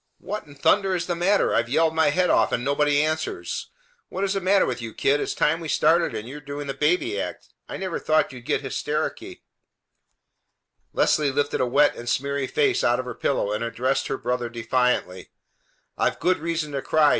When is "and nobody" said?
2.51-3.03